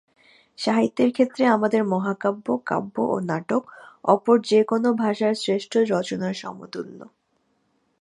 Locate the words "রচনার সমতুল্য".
5.91-6.99